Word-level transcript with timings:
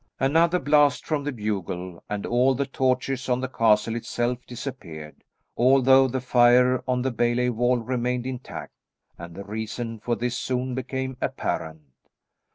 Another 0.19 0.57
blast 0.57 1.05
from 1.05 1.23
the 1.23 1.31
bugle 1.31 2.03
and 2.09 2.25
all 2.25 2.55
the 2.55 2.65
torches 2.65 3.29
on 3.29 3.39
the 3.39 3.47
castle 3.47 3.95
itself 3.95 4.39
disappeared, 4.47 5.23
although 5.55 6.07
the 6.07 6.19
fire 6.19 6.81
on 6.87 7.03
the 7.03 7.11
bailey 7.11 7.51
wall 7.51 7.77
remained 7.77 8.25
intact, 8.25 8.73
and 9.19 9.35
the 9.35 9.43
reason 9.43 9.99
for 9.99 10.15
this 10.15 10.35
soon 10.35 10.73
became 10.73 11.17
apparent. 11.21 11.83